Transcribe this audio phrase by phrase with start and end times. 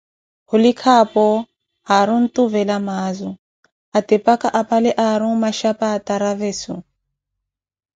[0.53, 1.37] Olikha apho, we
[1.95, 3.29] aari ontuvela maazu,
[3.97, 6.75] otepaca apale aari mmaxhapa a Traveso.